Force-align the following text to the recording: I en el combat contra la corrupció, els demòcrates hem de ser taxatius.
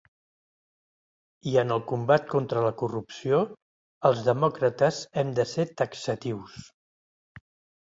I 1.51 1.53
en 1.63 1.73
el 1.75 1.81
combat 1.91 2.25
contra 2.31 2.63
la 2.69 2.71
corrupció, 2.79 3.43
els 4.11 4.25
demòcrates 4.31 5.05
hem 5.23 5.37
de 5.43 5.49
ser 5.55 5.69
taxatius. 5.85 6.61